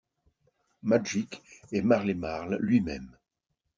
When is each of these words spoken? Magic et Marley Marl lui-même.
Magic 0.81 1.43
et 1.71 1.83
Marley 1.83 2.15
Marl 2.15 2.57
lui-même. 2.59 3.11